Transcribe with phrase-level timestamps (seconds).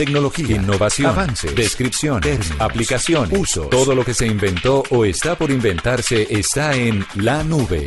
[0.00, 2.22] Tecnología, innovación, avances, descripción,
[2.58, 3.66] aplicación, uso.
[3.66, 7.84] Todo lo que se inventó o está por inventarse está en la nube.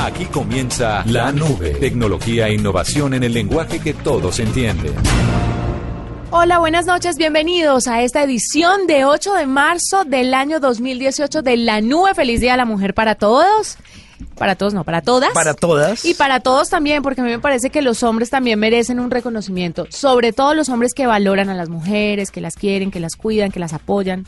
[0.00, 1.70] Aquí comienza la nube.
[1.74, 4.92] Tecnología e innovación en el lenguaje que todos entienden.
[6.32, 11.58] Hola, buenas noches, bienvenidos a esta edición de 8 de marzo del año 2018 de
[11.58, 12.16] La Nube.
[12.16, 13.78] Feliz Día a la Mujer para todos.
[14.36, 15.32] Para todos, no, para todas.
[15.32, 16.04] Para todas.
[16.04, 19.10] Y para todos también, porque a mí me parece que los hombres también merecen un
[19.10, 19.86] reconocimiento.
[19.90, 23.50] Sobre todo los hombres que valoran a las mujeres, que las quieren, que las cuidan,
[23.50, 24.26] que las apoyan.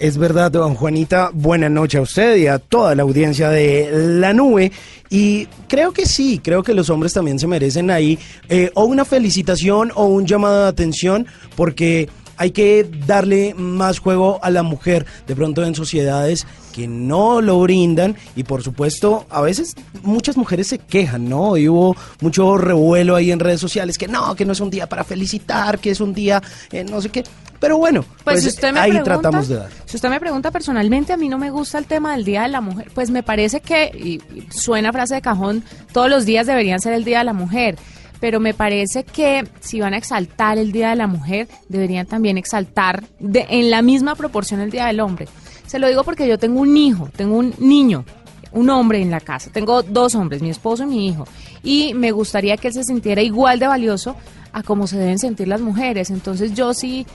[0.00, 1.30] Es verdad, don Juanita.
[1.34, 4.72] Buenas noches a usted y a toda la audiencia de La Nube.
[5.10, 9.04] Y creo que sí, creo que los hombres también se merecen ahí eh, o una
[9.04, 12.08] felicitación o un llamado de atención, porque
[12.40, 17.60] hay que darle más juego a la mujer de pronto en sociedades que no lo
[17.60, 21.58] brindan y por supuesto a veces muchas mujeres se quejan, ¿no?
[21.58, 24.88] Y hubo mucho revuelo ahí en redes sociales que no, que no es un día
[24.88, 27.24] para felicitar, que es un día eh, no sé qué.
[27.58, 29.68] Pero bueno, Pues, pues, si usted me ahí pregunta, tratamos de dar.
[29.84, 32.48] Si usted me pregunta personalmente, a mí no me gusta el tema del Día de
[32.48, 32.90] la Mujer.
[32.94, 36.94] Pues me parece que, y, y suena frase de cajón, todos los días deberían ser
[36.94, 37.76] el Día de la Mujer.
[38.20, 42.38] Pero me parece que si van a exaltar el Día de la Mujer, deberían también
[42.38, 45.26] exaltar de, en la misma proporción el Día del Hombre.
[45.66, 48.04] Se lo digo porque yo tengo un hijo, tengo un niño,
[48.52, 49.50] un hombre en la casa.
[49.52, 51.26] Tengo dos hombres, mi esposo y mi hijo.
[51.62, 54.16] Y me gustaría que él se sintiera igual de valioso
[54.52, 56.10] a como se deben sentir las mujeres.
[56.10, 57.06] Entonces yo sí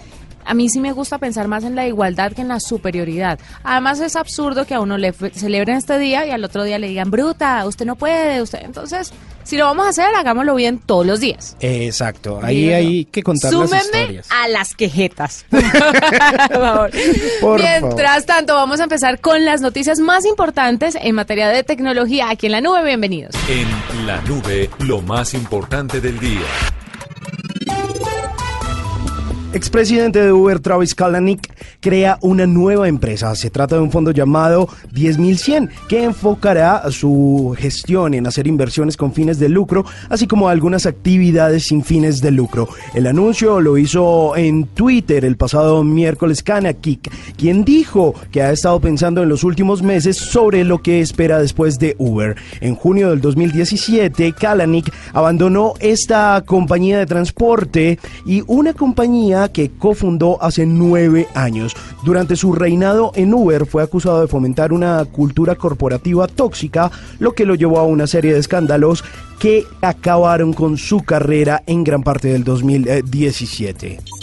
[0.45, 3.39] a mí sí me gusta pensar más en la igualdad que en la superioridad.
[3.63, 6.87] Además es absurdo que a uno le celebren este día y al otro día le
[6.87, 8.59] digan, bruta, usted no puede, usted.
[8.63, 9.11] Entonces,
[9.43, 11.55] si lo vamos a hacer, hagámoslo bien todos los días.
[11.59, 14.27] Exacto, ahí hay que contar las Súmeme historias.
[14.31, 15.45] a las quejetas.
[15.49, 15.61] Por
[16.49, 16.91] favor.
[17.41, 22.30] Por Mientras tanto, vamos a empezar con las noticias más importantes en materia de tecnología
[22.30, 22.83] aquí en la nube.
[22.83, 23.35] Bienvenidos.
[23.49, 26.41] En la nube, lo más importante del día.
[29.56, 33.34] Expresidente de Uber, Travis Kalanick, crea una nueva empresa.
[33.36, 39.14] Se trata de un fondo llamado 10100 que enfocará su gestión en hacer inversiones con
[39.14, 42.67] fines de lucro, así como algunas actividades sin fines de lucro.
[42.94, 48.82] El anuncio lo hizo en Twitter el pasado miércoles Kalanick, quien dijo que ha estado
[48.82, 52.36] pensando en los últimos meses sobre lo que espera después de Uber.
[52.60, 60.42] En junio del 2017, Kalanick abandonó esta compañía de transporte y una compañía que cofundó
[60.42, 61.76] hace nueve años.
[62.04, 67.45] Durante su reinado en Uber fue acusado de fomentar una cultura corporativa tóxica, lo que
[67.45, 69.04] lo llevó a una serie de escándalos
[69.39, 74.14] que acabaron con su carrera en gran parte del 2017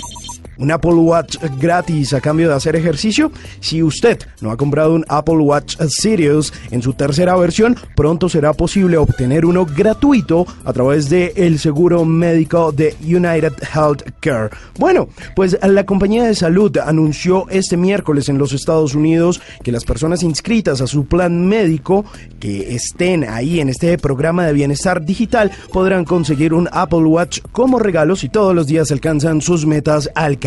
[0.59, 3.33] un Apple Watch gratis a cambio de hacer ejercicio.
[3.61, 8.53] Si usted no ha comprado un Apple Watch Series en su tercera versión, pronto será
[8.53, 14.51] posible obtener uno gratuito a través de el seguro médico de United Healthcare.
[14.79, 19.85] Bueno, pues la compañía de salud anunció este miércoles en los Estados Unidos que las
[19.85, 22.05] personas inscritas a su plan médico
[22.41, 27.79] que estén ahí en este programa de bienestar digital podrán conseguir un Apple Watch como
[27.79, 30.39] regalo si todos los días alcanzan sus metas al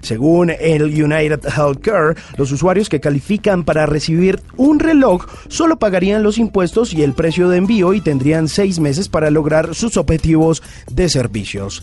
[0.00, 6.38] Según el United Healthcare, los usuarios que califican para recibir un reloj solo pagarían los
[6.38, 11.08] impuestos y el precio de envío y tendrían seis meses para lograr sus objetivos de
[11.08, 11.82] servicios.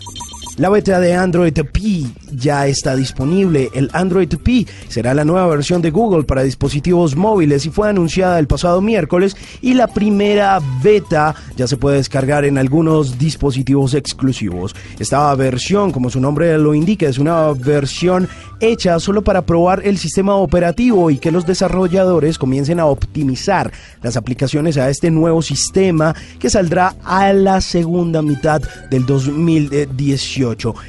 [0.58, 3.70] La beta de Android P ya está disponible.
[3.74, 8.40] El Android P será la nueva versión de Google para dispositivos móviles y fue anunciada
[8.40, 14.74] el pasado miércoles y la primera beta ya se puede descargar en algunos dispositivos exclusivos.
[14.98, 18.30] Esta versión, como su nombre lo indica, es una versión
[18.62, 24.16] hecha solo para probar el sistema operativo y que los desarrolladores comiencen a optimizar las
[24.16, 30.45] aplicaciones a este nuevo sistema que saldrá a la segunda mitad del 2018.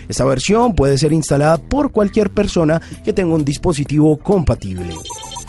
[0.09, 4.95] Esta versión puede ser instalada por cualquier persona que tenga un dispositivo compatible.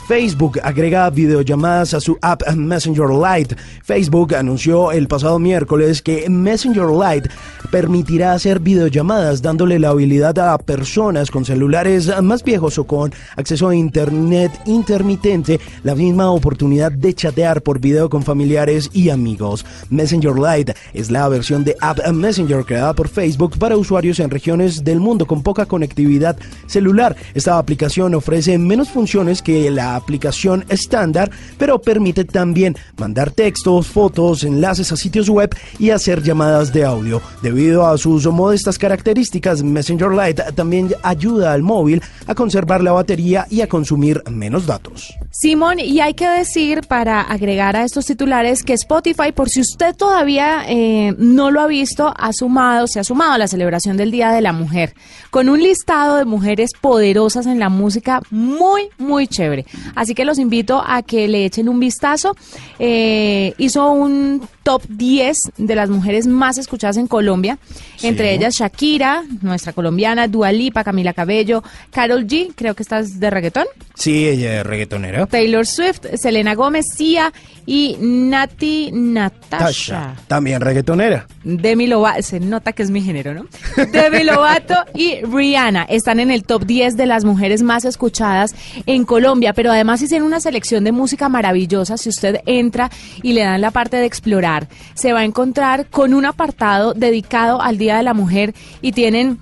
[0.08, 3.58] Facebook agrega videollamadas a su app Messenger Lite.
[3.84, 7.30] Facebook anunció el pasado miércoles que Messenger Lite
[7.72, 13.68] permitirá hacer videollamadas dándole la habilidad a personas con celulares más viejos o con acceso
[13.68, 19.66] a internet intermitente la misma oportunidad de chatear por video con familiares y amigos.
[19.90, 24.86] Messenger Lite es la versión de app Messenger creada por Facebook para usuarios en regiones
[24.86, 27.14] del mundo con poca conectividad celular.
[27.34, 34.44] Esta aplicación ofrece menos funciones que la aplicación estándar, pero permite también mandar textos, fotos,
[34.44, 37.22] enlaces a sitios web y hacer llamadas de audio.
[37.42, 43.46] Debido a sus modestas características, Messenger Lite también ayuda al móvil a conservar la batería
[43.50, 45.14] y a consumir menos datos.
[45.32, 49.96] Simón, y hay que decir para agregar a estos titulares que Spotify, por si usted
[49.96, 54.12] todavía eh, no lo ha visto, ha sumado, se ha sumado a la celebración del
[54.12, 54.94] Día de la Mujer,
[55.30, 59.66] con un listado de mujeres poderosas en la música muy, muy chévere.
[59.96, 62.36] Así que los invito a que le echen un vistazo.
[62.80, 67.58] Eh, hizo un top 10 de las mujeres más escuchadas en Colombia,
[68.02, 73.30] entre ellas Shakira, nuestra colombiana, Dua Lipa, Camila Cabello, Carol G, creo que estás de
[73.30, 73.66] reggaetón.
[73.96, 75.26] Sí, ella es reggaetonera.
[75.28, 77.32] Taylor Swift, Selena Gómez, Sia
[77.66, 80.16] y Nati Natasha.
[80.28, 81.28] también reggaetonera.
[81.46, 83.46] Demi Lovato, se nota que es mi género, ¿no?
[83.92, 88.54] Demi Lovato y Rihanna están en el top 10 de las mujeres más escuchadas
[88.86, 91.98] en Colombia, pero además hicieron una selección de música maravillosa.
[91.98, 92.92] Si usted entra
[93.24, 94.57] y le dan la parte de explorar,
[94.94, 99.40] se va a encontrar con un apartado dedicado al Día de la Mujer y tienen...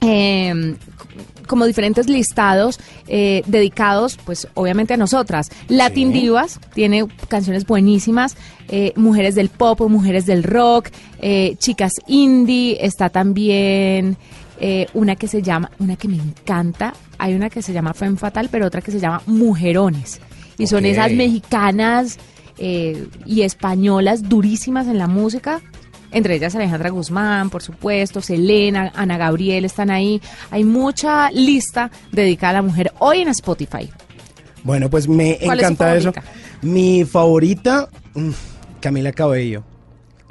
[0.00, 0.76] Eh,
[1.46, 5.48] como diferentes listados eh, dedicados, pues obviamente a nosotras.
[5.68, 8.36] Latin Divas tiene canciones buenísimas,
[8.68, 10.90] eh, mujeres del pop, mujeres del rock,
[11.56, 14.18] chicas indie, está también
[14.92, 18.50] una que se llama, una que me encanta, hay una que se llama Femme Fatal,
[18.52, 20.20] pero otra que se llama Mujerones.
[20.58, 22.18] Y son esas mexicanas
[22.58, 25.60] eh, y españolas durísimas en la música.
[26.10, 30.22] Entre ellas Alejandra Guzmán, por supuesto, Selena, Ana Gabriel están ahí.
[30.50, 33.90] Hay mucha lista dedicada a la mujer hoy en Spotify.
[34.64, 36.12] Bueno, pues me encanta eso.
[36.62, 38.30] Mi favorita, mm,
[38.80, 39.64] Camila Cabello.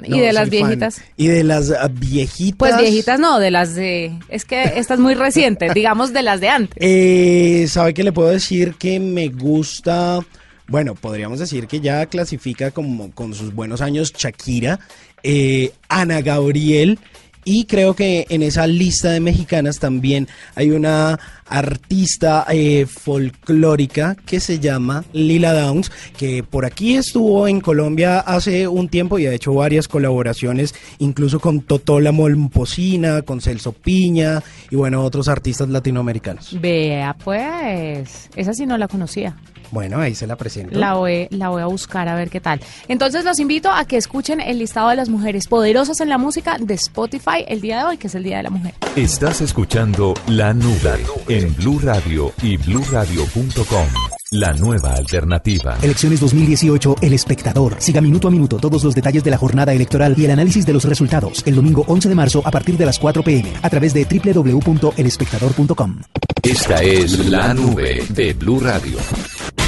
[0.02, 1.00] ¿Y de las viejitas?
[1.16, 2.58] ¿Y de las ah, viejitas?
[2.58, 4.16] Pues viejitas no, de las de...
[4.28, 6.76] Es que esta es muy reciente, digamos de las de antes.
[6.80, 8.74] Eh, ¿Sabe qué le puedo decir?
[8.78, 10.20] Que me gusta
[10.68, 14.78] bueno, podríamos decir que ya clasifica como con sus buenos años Shakira,
[15.22, 16.98] eh, Ana Gabriel.
[17.44, 24.38] Y creo que en esa lista de mexicanas también hay una artista eh, folclórica que
[24.38, 29.32] se llama Lila Downs, que por aquí estuvo en Colombia hace un tiempo y ha
[29.32, 36.60] hecho varias colaboraciones, incluso con Totola Molposina, con Celso Piña y bueno, otros artistas latinoamericanos.
[36.60, 39.34] Vea, pues, esa sí no la conocía.
[39.70, 40.78] Bueno, ahí se la presento.
[40.78, 42.60] La voy, la voy a buscar a ver qué tal.
[42.88, 46.56] Entonces los invito a que escuchen el listado de las mujeres poderosas en la música
[46.58, 48.74] de Spotify el día de hoy, que es el Día de la Mujer.
[48.96, 53.86] Estás escuchando La Nube, en Blue Radio y bluradio.com.
[54.30, 55.78] La nueva alternativa.
[55.80, 57.76] Elecciones 2018, El Espectador.
[57.78, 60.74] Siga minuto a minuto todos los detalles de la jornada electoral y el análisis de
[60.74, 61.42] los resultados.
[61.46, 66.02] El domingo 11 de marzo a partir de las 4 pm a través de www.elespectador.com.
[66.42, 68.98] Esta es La Nube de Blue Radio.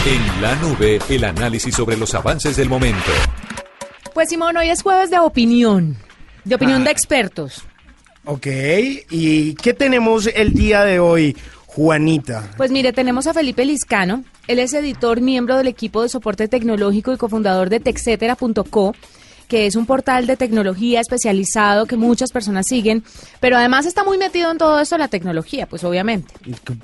[0.07, 3.11] En la nube, el análisis sobre los avances del momento.
[4.15, 5.95] Pues Simón, hoy es jueves de opinión,
[6.45, 6.93] de opinión de ah.
[6.93, 7.65] expertos.
[8.25, 8.47] Ok,
[9.11, 11.37] ¿y qué tenemos el día de hoy,
[11.67, 12.51] Juanita?
[12.57, 17.13] Pues mire, tenemos a Felipe Liscano, él es editor, miembro del equipo de soporte tecnológico
[17.13, 18.95] y cofundador de texetera.co
[19.51, 23.03] que es un portal de tecnología especializado que muchas personas siguen,
[23.41, 26.33] pero además está muy metido en todo esto la tecnología, pues obviamente.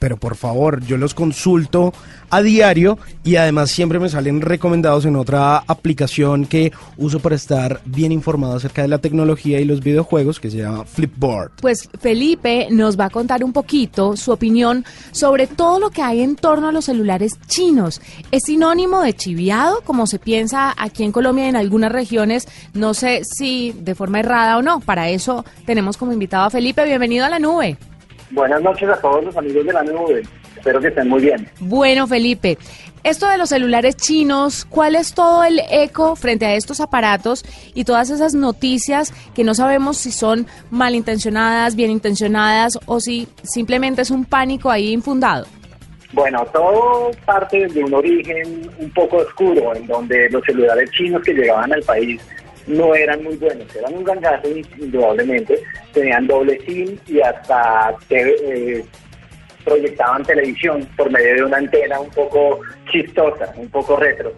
[0.00, 1.94] Pero por favor, yo los consulto
[2.28, 7.80] a diario y además siempre me salen recomendados en otra aplicación que uso para estar
[7.84, 11.52] bien informado acerca de la tecnología y los videojuegos que se llama Flipboard.
[11.60, 16.20] Pues Felipe nos va a contar un poquito su opinión sobre todo lo que hay
[16.20, 18.00] en torno a los celulares chinos.
[18.32, 22.48] ¿Es sinónimo de chiviado como se piensa aquí en Colombia y en algunas regiones?
[22.74, 24.80] No sé si de forma errada o no.
[24.80, 26.84] Para eso tenemos como invitado a Felipe.
[26.84, 27.76] Bienvenido a la nube.
[28.30, 30.22] Buenas noches a todos los amigos de la nube.
[30.56, 31.48] Espero que estén muy bien.
[31.60, 32.58] Bueno, Felipe,
[33.04, 37.84] esto de los celulares chinos, ¿cuál es todo el eco frente a estos aparatos y
[37.84, 44.10] todas esas noticias que no sabemos si son malintencionadas, bien intencionadas o si simplemente es
[44.10, 45.46] un pánico ahí infundado?
[46.12, 51.34] Bueno, todo parte de un origen un poco oscuro, en donde los celulares chinos que
[51.34, 52.20] llegaban al país
[52.66, 55.60] no eran muy buenos, eran un gangazo indudablemente,
[55.92, 58.84] tenían doble SIM y hasta eh,
[59.64, 64.32] proyectaban televisión por medio de una antena un poco chistosa, un poco retro,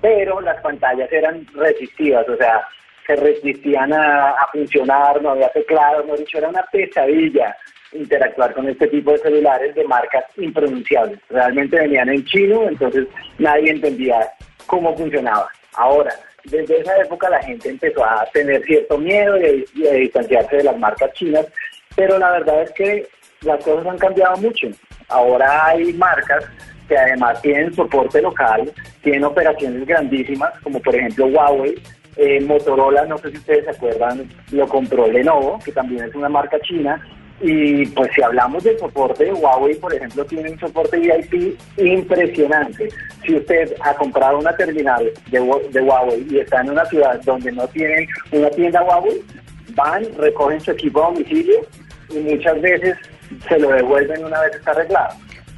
[0.00, 2.66] pero las pantallas eran resistivas, o sea,
[3.06, 7.56] se resistían a, funcionar, no había teclado, no dicho, era una pesadilla
[7.92, 11.18] interactuar con este tipo de celulares de marcas impronunciables.
[11.28, 13.08] Realmente venían en chino, entonces
[13.38, 14.28] nadie entendía
[14.66, 15.48] cómo funcionaba.
[15.74, 16.12] Ahora,
[16.50, 20.78] desde esa época la gente empezó a tener cierto miedo y a distanciarse de las
[20.78, 21.46] marcas chinas,
[21.96, 23.06] pero la verdad es que
[23.42, 24.68] las cosas han cambiado mucho.
[25.08, 26.44] Ahora hay marcas
[26.88, 28.70] que además tienen soporte local,
[29.02, 31.80] tienen operaciones grandísimas, como por ejemplo Huawei,
[32.16, 36.28] eh, Motorola, no sé si ustedes se acuerdan, lo compró Lenovo, que también es una
[36.28, 37.00] marca china,
[37.42, 42.88] Y pues si hablamos del soporte de Huawei, por ejemplo, tiene un soporte VIP impresionante.
[43.24, 47.66] Si usted ha comprado una terminal de, Huawei y está en una ciudad donde no
[47.68, 49.22] tienen una tienda Huawei,
[49.74, 51.60] van, recogen su equipo a domicilio
[52.10, 52.96] y muchas veces
[53.48, 55.16] se lo devuelven una vez está arreglado.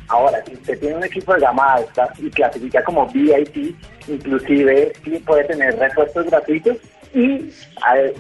[0.09, 3.75] Ahora, si usted tiene un equipo de gama alta y clasifica como VIP,
[4.09, 6.77] inclusive sí puede tener repuestos gratuitos
[7.15, 7.53] y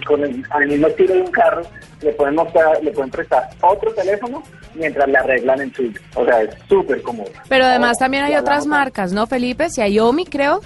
[0.07, 1.63] con el, al mismo estilo de un carro
[2.03, 4.43] le pueden mostrar, le pueden prestar otro teléfono
[4.75, 6.01] mientras le arreglan el suyo.
[6.15, 7.31] O sea, es súper cómodo.
[7.49, 9.71] Pero además también hay otras marcas, ¿no, Felipe?
[9.71, 10.61] Si hay Xiaomi, creo.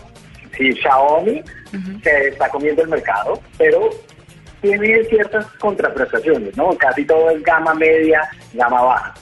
[0.57, 1.43] Sí, Xiaomi
[2.03, 3.91] se está comiendo el mercado, pero
[4.63, 6.71] tiene ciertas contraprestaciones, ¿no?
[6.79, 8.23] Casi todo es gama media,
[8.55, 9.15] gama baja.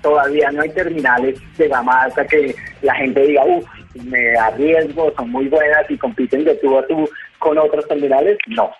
[0.00, 3.66] Todavía no hay terminales de gama alta que la gente diga, uff,
[4.04, 8.38] me arriesgo, son muy buenas y compiten de tú a tú con otros terminales.
[8.48, 8.72] No.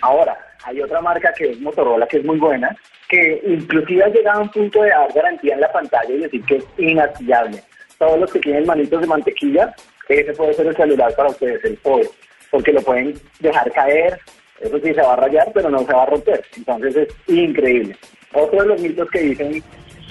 [0.00, 2.74] Ahora, hay otra marca que es Motorola, que es muy buena,
[3.08, 6.44] que inclusive ha llegado a un punto de dar garantía en la pantalla y decir
[6.44, 7.62] que es inactivable.
[7.98, 9.74] Todos los que tienen manitos de mantequilla,
[10.08, 12.08] ese puede ser el celular para ustedes, el Fold,
[12.50, 14.18] porque lo pueden dejar caer,
[14.60, 16.44] eso sí se va a rayar, pero no se va a romper.
[16.56, 17.96] Entonces es increíble.
[18.32, 19.62] Otro de los mitos que dicen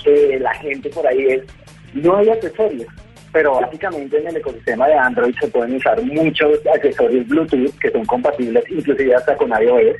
[0.03, 1.43] que la gente por ahí es,
[1.93, 2.87] no hay accesorios
[3.31, 8.05] pero básicamente en el ecosistema de Android se pueden usar muchos accesorios Bluetooth que son
[8.05, 9.95] compatibles inclusive hasta con iOS,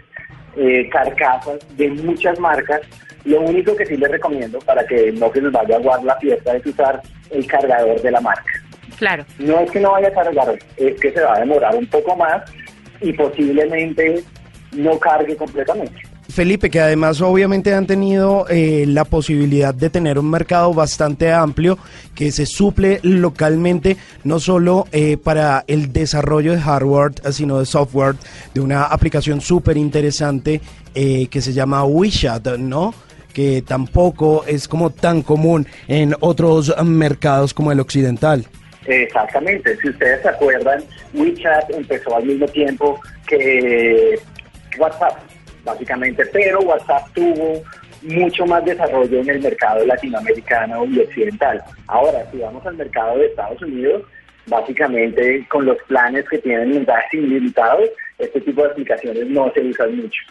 [0.58, 2.82] eh, carcasas de muchas marcas.
[3.24, 6.16] Lo único que sí les recomiendo para que no se les vaya a guardar la
[6.18, 8.52] fiesta es usar el cargador de la marca.
[8.98, 9.26] Claro.
[9.40, 12.16] No es que no vaya a cargar, es que se va a demorar un poco
[12.16, 12.44] más
[13.00, 14.24] y posiblemente
[14.74, 16.11] no cargue completamente.
[16.32, 21.78] Felipe, que además obviamente han tenido eh, la posibilidad de tener un mercado bastante amplio
[22.16, 28.16] que se suple localmente, no solo eh, para el desarrollo de hardware, sino de software,
[28.54, 30.62] de una aplicación súper interesante
[30.96, 32.94] eh, que se llama WeChat, ¿no?
[33.34, 38.46] que tampoco es como tan común en otros mercados como el occidental.
[38.86, 40.84] Exactamente, si ustedes se acuerdan,
[41.14, 44.20] WeChat empezó al mismo tiempo que
[44.78, 45.31] WhatsApp
[45.64, 47.62] básicamente, pero WhatsApp tuvo
[48.02, 51.62] mucho más desarrollo en el mercado latinoamericano y occidental.
[51.88, 54.04] Ahora, si vamos al mercado de Estados Unidos,
[54.48, 59.96] básicamente con los planes que tienen mensajes ilimitados, este tipo de aplicaciones no se usan
[59.98, 60.22] mucho.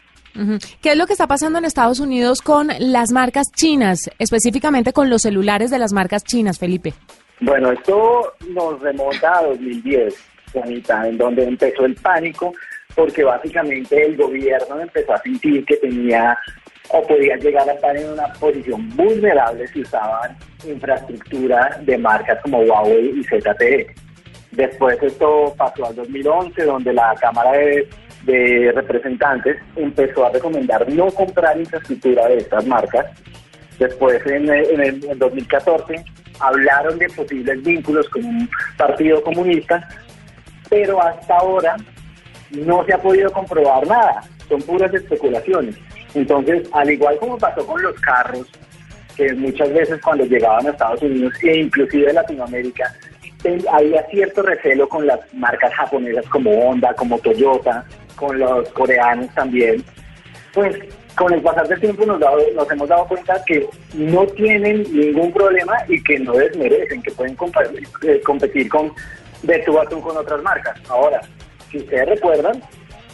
[0.81, 5.11] ¿Qué es lo que está pasando en Estados Unidos con las marcas chinas, específicamente con
[5.11, 6.95] los celulares de las marcas chinas, Felipe?
[7.41, 10.15] Bueno, esto nos remonta a 2010,
[10.53, 12.53] Juanita, en donde empezó el pánico
[12.94, 16.37] porque básicamente el gobierno empezó a sentir que tenía
[16.92, 22.61] o podía llegar a estar en una posición vulnerable si usaban infraestructura de marcas como
[22.61, 23.94] Huawei y ZTE.
[24.52, 31.59] Después esto pasó al 2011, donde la Cámara de, Representantes empezó a recomendar no comprar
[31.59, 33.06] infraestructura de estas marcas.
[33.78, 36.04] Después, en, en el 2014,
[36.38, 39.88] hablaron de posibles vínculos con un partido comunista,
[40.68, 41.76] pero hasta ahora
[42.50, 45.76] no se ha podido comprobar nada, son puras especulaciones.
[46.14, 48.47] Entonces, al igual como pasó con los carros,
[49.16, 52.95] que muchas veces cuando llegaban a Estados Unidos e inclusive a Latinoamérica,
[53.73, 57.85] había cierto recelo con las marcas japonesas como Honda, como Toyota,
[58.16, 59.83] con los coreanos también,
[60.52, 60.76] pues
[61.16, 65.75] con el pasar del tiempo nos, nos hemos dado cuenta que no tienen ningún problema
[65.88, 67.37] y que no desmerecen, que pueden
[68.02, 68.92] eh, competir con
[69.42, 70.78] de a con otras marcas.
[70.88, 71.21] Ahora,
[71.71, 72.61] si ustedes recuerdan,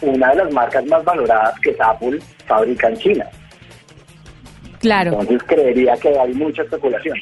[0.03, 3.27] una de las marcas más valoradas que es Apple fabrica en China.
[4.81, 5.13] Claro.
[5.13, 7.19] Entonces creería que hay mucha especulación.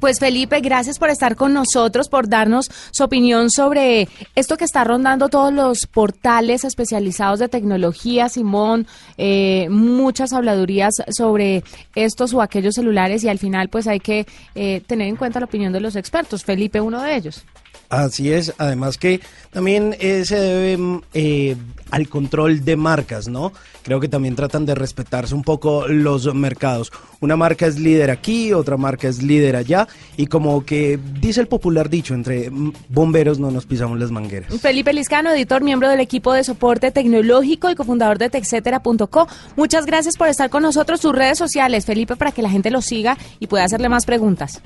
[0.00, 4.84] Pues Felipe, gracias por estar con nosotros, por darnos su opinión sobre esto que está
[4.84, 11.64] rondando todos los portales especializados de tecnología, Simón, eh, muchas habladurías sobre
[11.94, 15.46] estos o aquellos celulares y al final pues hay que eh, tener en cuenta la
[15.46, 16.44] opinión de los expertos.
[16.44, 17.44] Felipe, uno de ellos.
[17.88, 19.20] Así es, además que
[19.52, 21.56] también eh, se debe mm, eh,
[21.90, 23.52] al control de marcas, ¿no?
[23.82, 26.92] Creo que también tratan de respetarse un poco los mercados.
[27.20, 31.46] Una marca es líder aquí, otra marca es líder allá, y como que dice el
[31.46, 34.52] popular dicho, entre mm, bomberos no nos pisamos las mangueras.
[34.60, 39.28] Felipe Liscano, editor, miembro del equipo de soporte tecnológico y cofundador de Texetera.co.
[39.54, 41.00] Muchas gracias por estar con nosotros.
[41.00, 44.60] Sus redes sociales, Felipe, para que la gente lo siga y pueda hacerle más preguntas.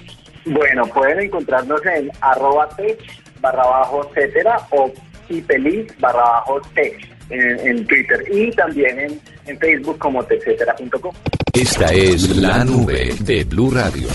[0.47, 2.99] Bueno, pueden encontrarnos en arroba tech
[3.41, 4.93] barra bajo etcétera o
[5.47, 6.95] feliz barra bajo tech
[7.31, 11.15] en, Twitter y también en, en Facebook como techetera.com.
[11.53, 14.09] Esta es la nube de Blue Radio.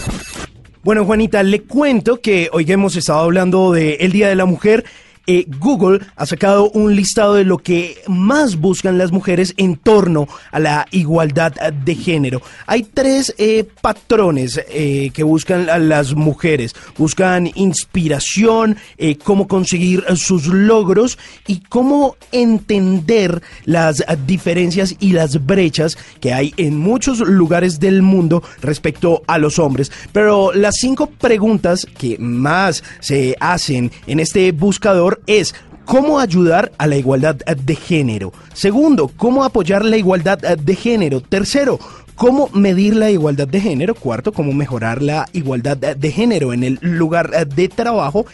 [0.84, 4.86] Bueno, Juanita, le cuento que hoy hemos estado hablando del Día de la Mujer
[5.27, 10.27] eh, Google ha sacado un listado de lo que más buscan las mujeres en torno
[10.51, 12.41] a la igualdad de género.
[12.67, 16.75] Hay tres eh, patrones eh, que buscan a las mujeres.
[16.98, 18.77] Buscan inspiración,
[19.24, 21.17] cómo conseguir sus logros
[21.48, 28.44] y cómo entender las diferencias y las brechas que hay en muchos lugares del mundo
[28.62, 29.91] respecto a los hombres.
[30.12, 35.55] Pero las cinco preguntas que más se hacen en este buscador es
[35.86, 38.34] ¿Cómo ayudar a la igualdad de género?
[38.53, 41.22] Segundo, ¿cómo apoyar la igualdad de género?
[41.22, 41.79] Tercero,
[42.15, 43.93] ¿Cómo medir la igualdad de género?
[43.93, 48.25] Cuarto, ¿cómo mejorar la igualdad de género en el lugar de trabajo?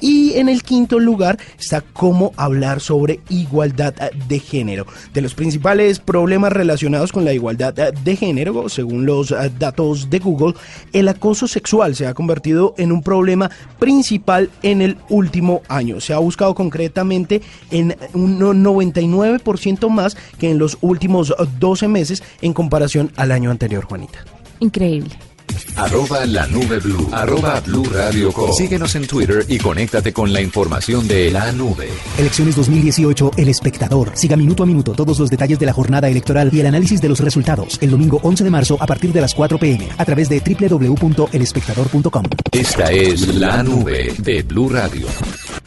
[0.00, 3.94] Y en el quinto lugar está cómo hablar sobre igualdad
[4.28, 4.86] de género.
[5.12, 10.54] De los principales problemas relacionados con la igualdad de género, según los datos de Google,
[10.92, 16.00] el acoso sexual se ha convertido en un problema principal en el último año.
[16.00, 22.52] Se ha buscado concretamente en un 99% más que en los últimos 12 meses en
[22.52, 24.24] comparación al año anterior, Juanita.
[24.60, 25.10] Increíble.
[25.76, 27.08] Arroba la nube blue.
[27.12, 31.88] Arroba blue radio Síguenos en Twitter y conéctate con la información de la nube.
[32.18, 34.10] Elecciones 2018, El Espectador.
[34.14, 37.08] Siga minuto a minuto todos los detalles de la jornada electoral y el análisis de
[37.08, 37.78] los resultados.
[37.80, 42.24] El domingo 11 de marzo a partir de las 4 pm a través de www.elespectador.com.
[42.52, 45.06] Esta es la nube de Blue Radio.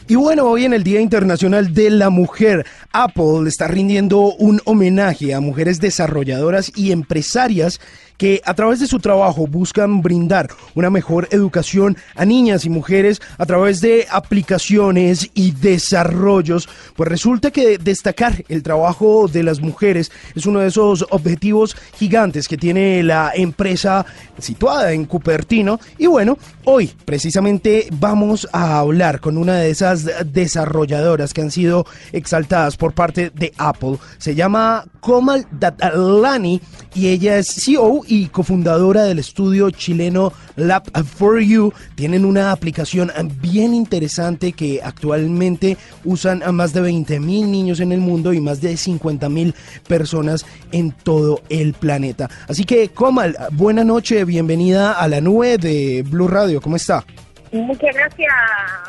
[0.06, 5.32] Y bueno, hoy en el Día Internacional de la Mujer, Apple está rindiendo un homenaje
[5.32, 7.80] a mujeres desarrolladoras y empresarias
[8.16, 13.20] que a través de su trabajo buscan brindar una mejor educación a niñas y mujeres
[13.38, 16.68] a través de aplicaciones y desarrollos.
[16.96, 22.48] Pues resulta que destacar el trabajo de las mujeres es uno de esos objetivos gigantes
[22.48, 24.06] que tiene la empresa
[24.38, 25.80] situada en Cupertino.
[25.98, 31.86] Y bueno, hoy precisamente vamos a hablar con una de esas desarrolladoras que han sido
[32.12, 33.98] exaltadas por parte de Apple.
[34.18, 36.60] Se llama Komal Datalani
[36.94, 41.72] y ella es CEO y cofundadora del estudio chileno Lab for You.
[41.94, 47.92] Tienen una aplicación bien interesante que actualmente usan a más de 20 mil niños en
[47.92, 49.54] el mundo y más de 50 mil
[49.86, 52.30] personas en todo el planeta.
[52.48, 56.60] Así que, Comal, buena noche, bienvenida a la nube de Blue Radio.
[56.60, 57.04] ¿Cómo está?
[57.52, 58.34] Muchas gracias.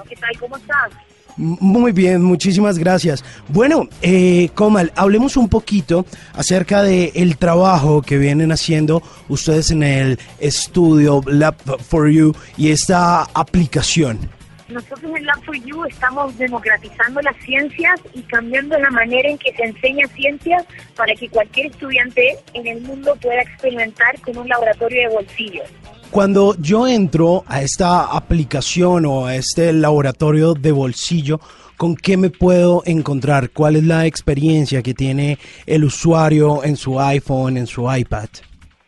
[0.10, 0.39] ¿Qué tal?
[0.39, 1.04] ¿Cómo estás?
[1.37, 3.24] Muy bien, muchísimas gracias.
[3.50, 9.83] Bueno, eh, Comal, hablemos un poquito acerca del el trabajo que vienen haciendo ustedes en
[9.83, 14.29] el estudio Lab for You y esta aplicación.
[14.69, 19.53] Nosotros en Lab for You estamos democratizando las ciencias y cambiando la manera en que
[19.53, 25.07] se enseña ciencias para que cualquier estudiante en el mundo pueda experimentar con un laboratorio
[25.09, 25.63] de bolsillo.
[26.11, 31.39] Cuando yo entro a esta aplicación o a este laboratorio de bolsillo,
[31.77, 33.50] ¿con qué me puedo encontrar?
[33.50, 38.29] ¿Cuál es la experiencia que tiene el usuario en su iPhone, en su iPad?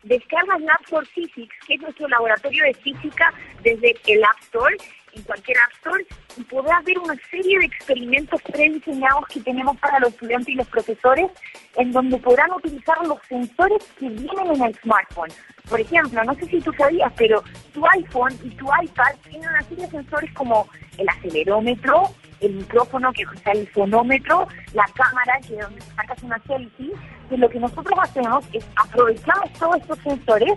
[0.03, 4.77] Descargas Lab for Physics, que es nuestro laboratorio de física desde el App Store
[5.17, 6.05] en cualquier App Store
[6.37, 10.67] y podrás ver una serie de experimentos prediseñados que tenemos para los estudiantes y los
[10.67, 11.31] profesores,
[11.75, 15.31] en donde podrán utilizar los sensores que vienen en el smartphone.
[15.69, 19.61] Por ejemplo, no sé si tú sabías, pero tu iPhone y tu iPad tienen una
[19.63, 25.55] serie de sensores como el acelerómetro, el micrófono, que es el fonómetro, la cámara, que
[25.55, 26.91] es donde sacas una selfie.
[27.29, 30.53] Y lo que nosotros hacemos es aprovechamos todos estos sensores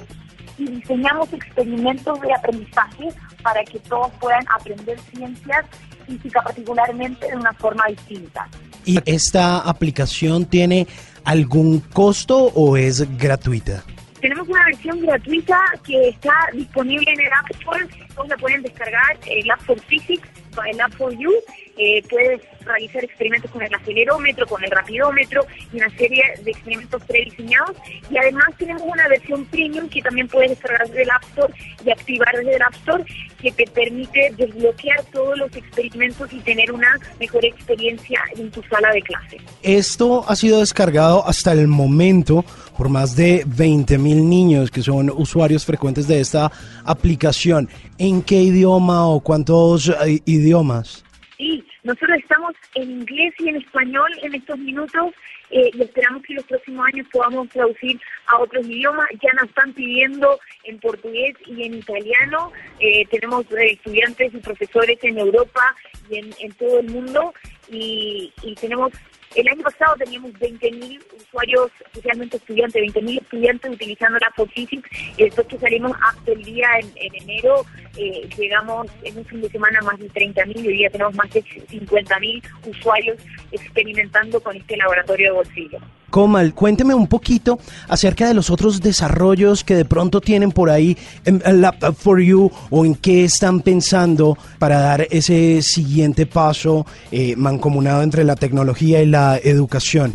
[0.61, 3.09] y diseñamos experimentos de aprendizaje
[3.42, 5.64] para que todos puedan aprender ciencias
[6.07, 8.46] física particularmente de una forma distinta.
[8.85, 10.87] ¿Y esta aplicación tiene
[11.25, 13.85] algún costo o es gratuita?
[14.20, 19.51] Tenemos una versión gratuita que está disponible en el App Store, donde pueden descargar el
[19.51, 20.29] App for Physics,
[20.70, 21.33] el App for You,
[21.79, 27.02] eh, puedes realizar experimentos con el acelerómetro, con el rapidómetro y una serie de experimentos
[27.04, 27.76] prediseñados.
[28.11, 31.54] Y además tenemos una versión premium que también puedes descargar desde el App Store
[31.85, 33.04] y activar desde el App Store
[33.40, 38.92] que te permite desbloquear todos los experimentos y tener una mejor experiencia en tu sala
[38.92, 39.38] de clase.
[39.62, 42.44] Esto ha sido descargado hasta el momento
[42.76, 46.50] por más de 20 mil niños que son usuarios frecuentes de esta
[46.85, 47.68] aplicación.
[47.98, 51.04] ¿En qué idioma o cuántos eh, idiomas?
[51.37, 55.14] Sí, nosotros estamos en inglés y en español en estos minutos
[55.51, 59.09] eh, y esperamos que los próximos años podamos traducir a otros idiomas.
[59.23, 62.53] Ya nos están pidiendo en portugués y en italiano.
[62.79, 65.75] Eh, tenemos eh, estudiantes y profesores en Europa
[66.11, 67.33] y en, todo el mundo
[67.71, 68.93] y, tenemos
[69.37, 75.47] El año pasado teníamos 20.000 usuarios, especialmente estudiantes, 20.000 estudiantes utilizando la Physics y después
[75.47, 77.64] que salimos hasta el día en, enero,
[77.97, 81.31] eh, llegamos en un fin de semana más de 30.000 y hoy día tenemos más
[81.31, 83.19] de 50.000 usuarios
[83.53, 85.79] experimentando con este laboratorio de bolsillo.
[86.11, 90.96] Comal, cuénteme un poquito acerca de los otros desarrollos que de pronto tienen por ahí
[91.25, 97.35] en Laptop for You o en qué están pensando para dar ese siguiente paso eh,
[97.37, 100.14] mancomunado entre la tecnología y la educación.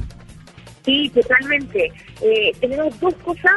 [0.85, 1.91] Sí, totalmente.
[2.21, 3.53] Eh, tenemos dos cosas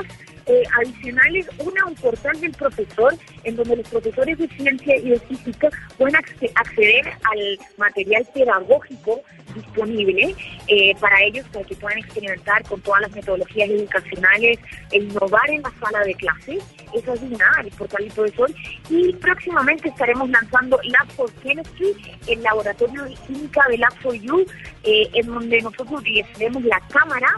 [0.48, 5.20] eh, adicionales, una, un portal del profesor, en donde los profesores de ciencia y de
[5.20, 9.22] física pueden acceder al material pedagógico
[9.54, 10.34] disponible
[10.68, 14.58] eh, para ellos, para que puedan experimentar con todas las metodologías educacionales
[14.92, 16.64] e innovar en la sala de clases.
[16.94, 18.50] Eso es una, el portal del profesor.
[18.88, 21.94] Y próximamente estaremos lanzando Lab for Chemistry,
[22.26, 24.46] el laboratorio de química de Lab for You,
[24.84, 27.28] eh, en donde nosotros utilizaremos la cámara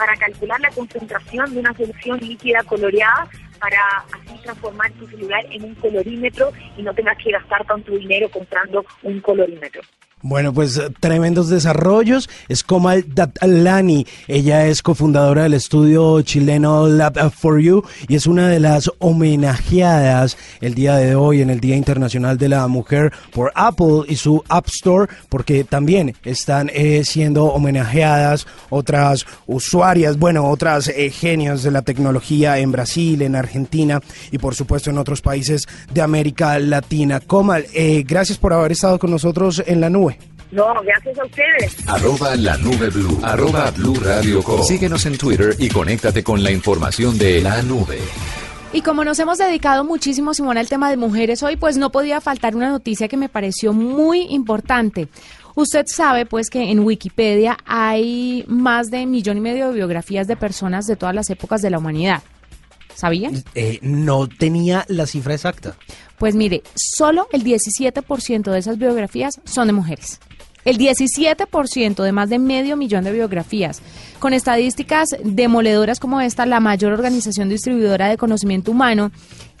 [0.00, 3.28] para calcular la concentración de una solución líquida coloreada
[3.60, 8.30] para así transformar tu celular en un colorímetro y no tengas que gastar tanto dinero
[8.30, 9.82] comprando un colorímetro.
[10.22, 12.28] Bueno, pues eh, tremendos desarrollos.
[12.48, 14.06] Es Komal Datlani.
[14.28, 20.36] Ella es cofundadora del estudio chileno Lab for You y es una de las homenajeadas
[20.60, 24.44] el día de hoy en el Día Internacional de la Mujer por Apple y su
[24.48, 31.70] App Store, porque también están eh, siendo homenajeadas otras usuarias, bueno, otras eh, genios de
[31.70, 37.20] la tecnología en Brasil, en Argentina y por supuesto en otros países de América Latina.
[37.20, 37.64] Komal,
[38.06, 40.09] gracias por haber estado con nosotros en la nube.
[40.52, 41.88] No, gracias a ustedes.
[41.88, 43.20] Arroba la nube blue.
[43.22, 47.98] Arroba blue radio Síguenos en Twitter y conéctate con la información de la nube.
[48.72, 52.20] Y como nos hemos dedicado muchísimo, Simón, al tema de mujeres hoy, pues no podía
[52.20, 55.08] faltar una noticia que me pareció muy importante.
[55.56, 60.28] Usted sabe, pues, que en Wikipedia hay más de un millón y medio de biografías
[60.28, 62.22] de personas de todas las épocas de la humanidad.
[62.94, 63.30] ¿Sabía?
[63.54, 65.74] Eh, no tenía la cifra exacta.
[66.18, 70.20] Pues mire, solo el 17% de esas biografías son de mujeres.
[70.64, 73.80] El 17% de más de medio millón de biografías.
[74.18, 79.10] Con estadísticas demoledoras como esta, la mayor organización distribuidora de conocimiento humano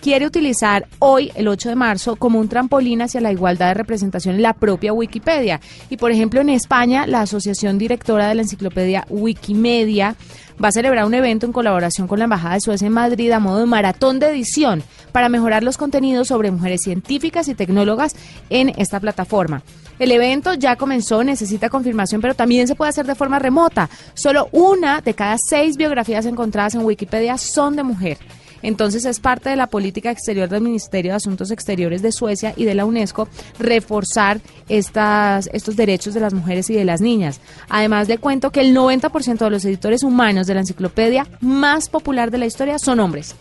[0.00, 4.36] quiere utilizar hoy, el 8 de marzo, como un trampolín hacia la igualdad de representación
[4.36, 5.60] en la propia Wikipedia.
[5.88, 10.16] Y, por ejemplo, en España, la Asociación Directora de la Enciclopedia Wikimedia
[10.62, 13.40] va a celebrar un evento en colaboración con la Embajada de Suecia en Madrid a
[13.40, 14.82] modo de maratón de edición
[15.12, 18.14] para mejorar los contenidos sobre mujeres científicas y tecnólogas
[18.50, 19.62] en esta plataforma.
[19.98, 23.90] El evento ya comenzó, necesita confirmación, pero también se puede hacer de forma remota.
[24.14, 28.18] Solo una de cada seis biografías encontradas en Wikipedia son de mujer.
[28.62, 32.64] Entonces es parte de la política exterior del Ministerio de Asuntos Exteriores de Suecia y
[32.64, 37.40] de la UNESCO reforzar estas, estos derechos de las mujeres y de las niñas.
[37.68, 42.30] Además le cuento que el 90% de los editores humanos de la enciclopedia más popular
[42.30, 43.34] de la historia son hombres.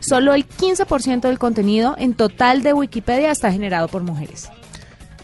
[0.00, 4.48] Solo el 15% del contenido en total de Wikipedia está generado por mujeres.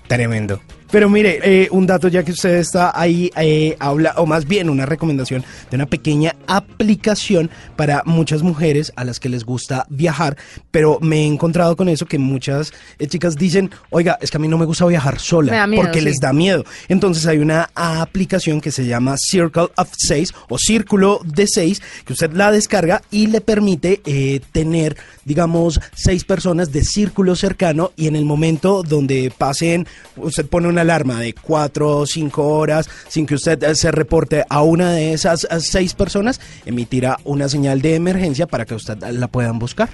[0.08, 0.60] Tremendo.
[0.90, 4.70] Pero mire, eh, un dato ya que usted está ahí, eh, habla, o más bien
[4.70, 10.36] una recomendación de una pequeña aplicación para muchas mujeres a las que les gusta viajar,
[10.70, 14.40] pero me he encontrado con eso que muchas eh, chicas dicen, oiga, es que a
[14.40, 16.64] mí no me gusta viajar sola, porque les da miedo.
[16.88, 22.12] Entonces hay una aplicación que se llama Circle of 6 o Círculo de 6, que
[22.12, 24.00] usted la descarga y le permite
[24.52, 30.68] tener, digamos, seis personas de círculo cercano y en el momento donde pasen, usted pone
[30.68, 34.92] una alarma de cuatro o cinco horas sin que usted eh, se reporte a una
[34.92, 39.58] de esas eh, seis personas, emitirá una señal de emergencia para que usted la puedan
[39.58, 39.90] buscar.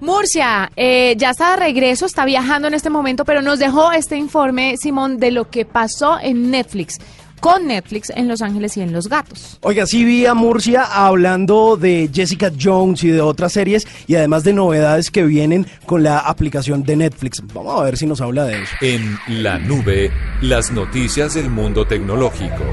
[0.00, 4.16] Murcia, eh, ya está de regreso, está viajando en este momento, pero nos dejó este
[4.16, 6.98] informe, Simón, de lo que pasó en Netflix
[7.40, 9.58] con Netflix en Los Ángeles y en Los Gatos.
[9.62, 14.44] Oiga, sí vi a Murcia hablando de Jessica Jones y de otras series y además
[14.44, 17.42] de novedades que vienen con la aplicación de Netflix.
[17.54, 18.72] Vamos a ver si nos habla de eso.
[18.80, 20.10] En la nube,
[20.42, 22.64] las noticias del mundo tecnológico.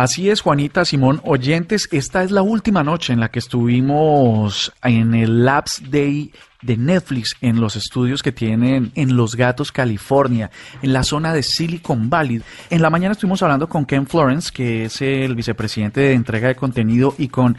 [0.00, 5.14] Así es, Juanita, Simón, oyentes, esta es la última noche en la que estuvimos en
[5.14, 6.32] el Labs Day
[6.62, 11.42] de Netflix en los estudios que tienen en Los Gatos, California, en la zona de
[11.42, 12.40] Silicon Valley.
[12.70, 16.56] En la mañana estuvimos hablando con Ken Florence, que es el vicepresidente de entrega de
[16.56, 17.58] contenido, y con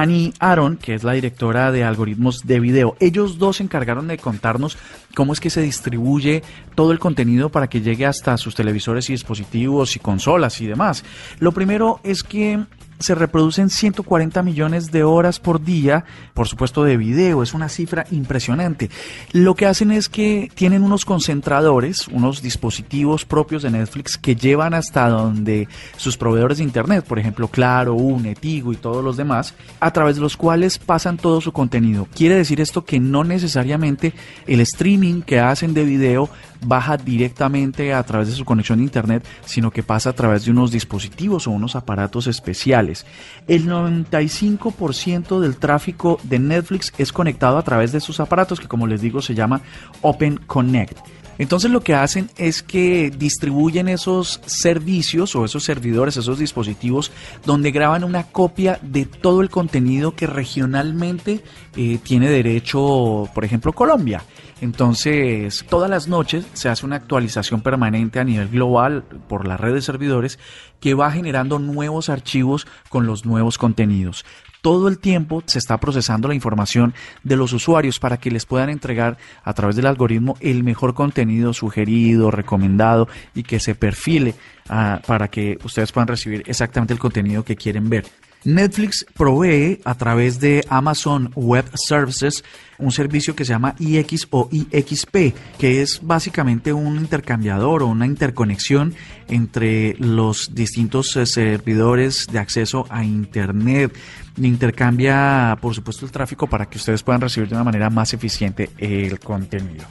[0.00, 2.96] Annie Aaron, que es la directora de algoritmos de video.
[2.98, 4.76] Ellos dos se encargaron de contarnos
[5.14, 6.42] cómo es que se distribuye
[6.74, 11.04] todo el contenido para que llegue hasta sus televisores y dispositivos y consolas y demás.
[11.38, 12.64] Lo primero es que
[12.98, 18.06] se reproducen 140 millones de horas por día, por supuesto de video, es una cifra
[18.10, 18.90] impresionante.
[19.32, 24.74] Lo que hacen es que tienen unos concentradores, unos dispositivos propios de Netflix que llevan
[24.74, 29.54] hasta donde sus proveedores de internet, por ejemplo Claro, UNE, Tigo y todos los demás,
[29.80, 32.08] a través de los cuales pasan todo su contenido.
[32.14, 34.12] Quiere decir esto que no necesariamente
[34.46, 36.30] el streaming que hacen de video
[36.64, 40.50] baja directamente a través de su conexión de internet, sino que pasa a través de
[40.50, 43.06] unos dispositivos o unos aparatos especiales.
[43.46, 48.86] El 95% del tráfico de Netflix es conectado a través de sus aparatos, que como
[48.86, 49.60] les digo se llama
[50.02, 50.98] Open Connect.
[51.38, 57.10] Entonces lo que hacen es que distribuyen esos servicios o esos servidores, esos dispositivos,
[57.44, 61.42] donde graban una copia de todo el contenido que regionalmente
[61.76, 64.22] eh, tiene derecho, por ejemplo, Colombia.
[64.60, 69.74] Entonces, todas las noches se hace una actualización permanente a nivel global por la red
[69.74, 70.38] de servidores
[70.80, 74.24] que va generando nuevos archivos con los nuevos contenidos
[74.64, 78.70] todo el tiempo se está procesando la información de los usuarios para que les puedan
[78.70, 84.34] entregar a través del algoritmo el mejor contenido sugerido, recomendado y que se perfile
[84.70, 88.06] ah, para que ustedes puedan recibir exactamente el contenido que quieren ver.
[88.44, 92.42] Netflix provee a través de Amazon Web Services
[92.78, 98.06] un servicio que se llama IX o IXP, que es básicamente un intercambiador o una
[98.06, 98.94] interconexión
[99.28, 103.96] entre los distintos eh, servidores de acceso a Internet.
[104.36, 108.70] Intercambia, por supuesto, el tráfico para que ustedes puedan recibir de una manera más eficiente
[108.78, 109.84] el contenido.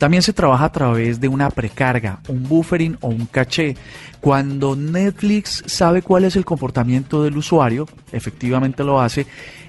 [0.00, 3.76] También se trabaja a través de una precarga, un buffering o un caché.
[4.18, 9.26] Cuando Netflix sabe cuál es el comportamiento del usuario, efectivamente lo hace,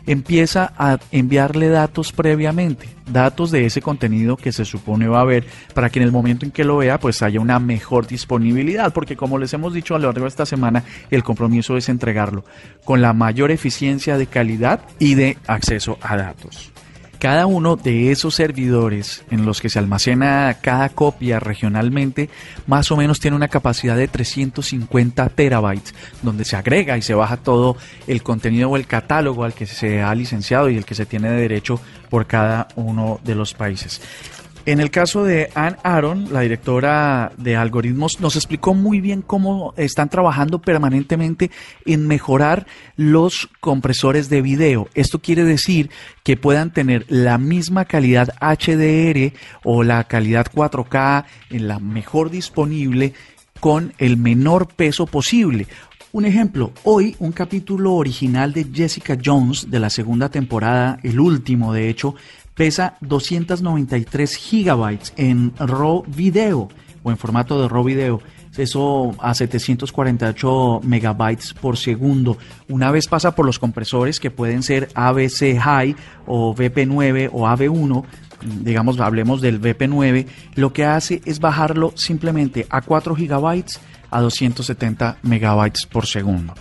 [0.08, 5.46] empieza a enviarle datos previamente, datos de ese contenido que se supone va a ver
[5.74, 9.18] para que en el momento en que lo vea pues haya una mejor disponibilidad, porque
[9.18, 12.46] como les hemos dicho a lo largo de esta semana, el compromiso es entregarlo
[12.86, 16.71] con la mayor eficiencia de calidad y de acceso a datos.
[17.22, 22.32] Cada uno de esos servidores en los que se almacena cada copia regionalmente,
[22.66, 27.38] más o menos tiene una capacidad de 350 terabytes, donde se agrega y se baja
[27.38, 31.06] todo el contenido o el catálogo al que se ha licenciado y el que se
[31.06, 31.80] tiene de derecho
[32.10, 34.02] por cada uno de los países.
[34.66, 39.74] En el caso de Ann Aaron, la directora de algoritmos, nos explicó muy bien cómo
[39.76, 41.50] están trabajando permanentemente
[41.86, 44.88] en mejorar los compresores de video.
[44.94, 45.90] Esto quiere decir
[46.24, 53.14] que puedan tener la misma calidad HDR o la calidad 4K en la mejor disponible
[53.60, 55.66] con el menor peso posible.
[56.14, 61.72] Un ejemplo, hoy un capítulo original de Jessica Jones de la segunda temporada, el último
[61.72, 62.16] de hecho,
[62.54, 66.70] pesa 293 gigabytes en RAW video
[67.04, 68.22] o en formato de RAW video.
[68.58, 72.38] Eso a 748 megabytes por segundo.
[72.68, 75.96] Una vez pasa por los compresores que pueden ser ABC High
[76.28, 78.04] o VP9 o AV1,
[78.62, 85.18] digamos, hablemos del VP9, lo que hace es bajarlo simplemente a 4 gigabytes a 270
[85.24, 86.54] megabytes por segundo.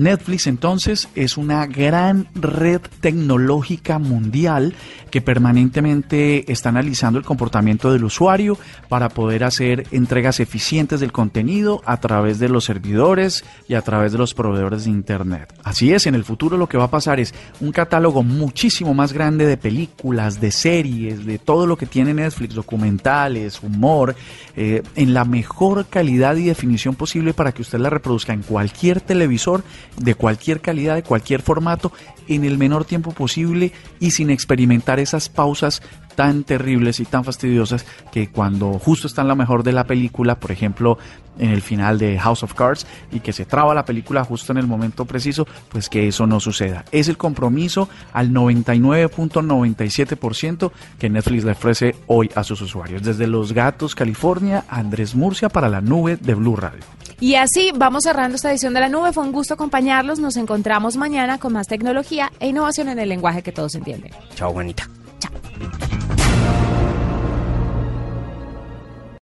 [0.00, 4.74] Netflix entonces es una gran red tecnológica mundial
[5.10, 8.56] que permanentemente está analizando el comportamiento del usuario
[8.88, 14.12] para poder hacer entregas eficientes del contenido a través de los servidores y a través
[14.12, 15.52] de los proveedores de Internet.
[15.64, 19.12] Así es, en el futuro lo que va a pasar es un catálogo muchísimo más
[19.12, 24.16] grande de películas, de series, de todo lo que tiene Netflix, documentales, humor,
[24.56, 29.02] eh, en la mejor calidad y definición posible para que usted la reproduzca en cualquier
[29.02, 29.62] televisor
[29.96, 31.92] de cualquier calidad, de cualquier formato,
[32.28, 35.82] en el menor tiempo posible y sin experimentar esas pausas
[36.14, 40.38] tan terribles y tan fastidiosas que cuando justo está en la mejor de la película,
[40.38, 40.98] por ejemplo,
[41.38, 44.58] en el final de House of Cards y que se traba la película justo en
[44.58, 46.84] el momento preciso, pues que eso no suceda.
[46.92, 53.02] Es el compromiso al 99.97% que Netflix le ofrece hoy a sus usuarios.
[53.02, 56.82] Desde Los Gatos, California, Andrés Murcia para la nube de Blue Radio.
[57.20, 59.12] Y así vamos cerrando esta edición de la nube.
[59.12, 60.18] Fue un gusto acompañarlos.
[60.18, 64.12] Nos encontramos mañana con más tecnología e innovación en el lenguaje que todos entienden.
[64.34, 64.88] Chao, Juanita.